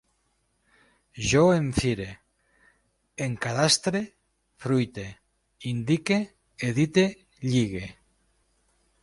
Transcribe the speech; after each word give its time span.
Jo 1.31 1.41
em 1.57 1.67
fire, 1.79 2.07
encadastre, 3.25 4.01
fruite, 4.65 5.05
indique, 5.75 6.19
edite, 6.71 7.07
lligue 7.51 7.85